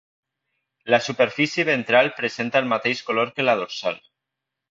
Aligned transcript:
La 0.93 0.99
superfície 1.07 1.65
ventral 1.67 2.09
presenta 2.21 2.61
el 2.63 2.71
mateix 2.73 3.05
color 3.11 3.31
que 3.35 3.49
la 3.49 3.57
dorsal. 3.63 4.01